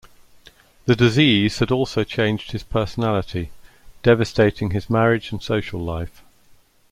[0.85, 3.51] The disease had also changed his personality,
[4.01, 6.23] devastating his marriage and social life.